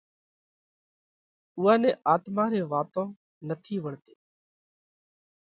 اُوئا 1.57 1.73
نئہ 1.81 1.91
آتما 2.13 2.43
ري 2.51 2.61
واتون 2.71 3.07
نٿِي 3.47 3.75
وڻتي۔ 3.83 4.13